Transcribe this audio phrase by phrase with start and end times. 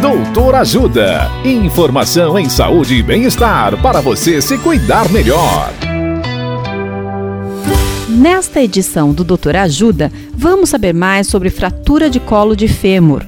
[0.00, 1.30] Doutor Ajuda.
[1.42, 5.72] Informação em saúde e bem-estar para você se cuidar melhor.
[8.06, 13.24] Nesta edição do Doutor Ajuda, vamos saber mais sobre fratura de colo de fêmur.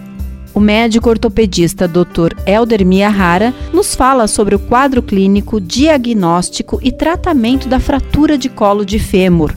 [0.52, 2.34] O médico ortopedista Dr.
[2.46, 8.84] Elder Miyahara nos fala sobre o quadro clínico, diagnóstico e tratamento da fratura de colo
[8.84, 9.54] de fêmur.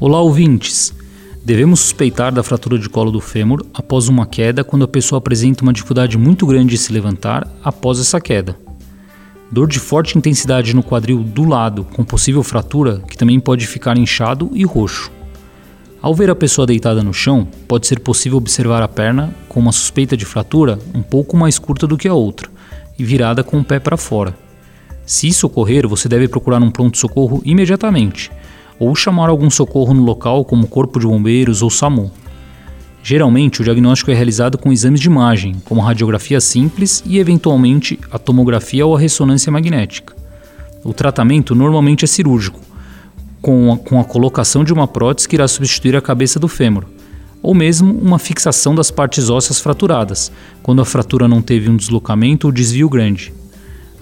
[0.00, 0.97] Olá, ouvintes!
[1.44, 5.62] Devemos suspeitar da fratura de colo do fêmur após uma queda quando a pessoa apresenta
[5.62, 8.58] uma dificuldade muito grande de se levantar após essa queda.
[9.50, 13.96] Dor de forte intensidade no quadril do lado, com possível fratura, que também pode ficar
[13.96, 15.10] inchado e roxo.
[16.02, 19.72] Ao ver a pessoa deitada no chão, pode ser possível observar a perna com uma
[19.72, 22.48] suspeita de fratura um pouco mais curta do que a outra
[22.98, 24.36] e virada com o pé para fora.
[25.06, 28.30] Se isso ocorrer, você deve procurar um pronto-socorro imediatamente
[28.78, 32.10] ou chamar algum socorro no local, como Corpo de Bombeiros ou SAMU.
[33.02, 38.18] Geralmente, o diagnóstico é realizado com exames de imagem, como radiografia simples e, eventualmente, a
[38.18, 40.14] tomografia ou a ressonância magnética.
[40.84, 42.60] O tratamento normalmente é cirúrgico,
[43.40, 46.84] com a, com a colocação de uma prótese que irá substituir a cabeça do fêmur,
[47.42, 50.30] ou mesmo uma fixação das partes ósseas fraturadas,
[50.62, 53.32] quando a fratura não teve um deslocamento ou desvio grande.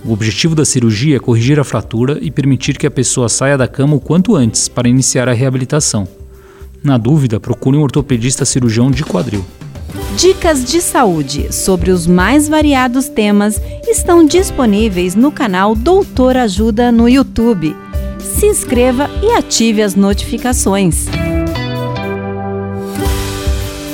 [0.07, 3.67] O objetivo da cirurgia é corrigir a fratura e permitir que a pessoa saia da
[3.67, 6.07] cama o quanto antes para iniciar a reabilitação.
[6.81, 9.45] Na dúvida, procure um ortopedista cirurgião de quadril.
[10.17, 17.09] Dicas de saúde sobre os mais variados temas estão disponíveis no canal Doutor Ajuda no
[17.09, 17.75] YouTube.
[18.21, 21.07] Se inscreva e ative as notificações.